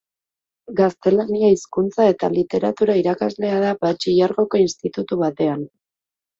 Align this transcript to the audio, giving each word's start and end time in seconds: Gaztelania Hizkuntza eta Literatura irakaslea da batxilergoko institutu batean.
Gaztelania 0.77 1.49
Hizkuntza 1.55 2.07
eta 2.15 2.31
Literatura 2.39 2.97
irakaslea 3.03 3.61
da 3.67 3.77
batxilergoko 3.87 4.65
institutu 4.67 5.23
batean. 5.25 5.67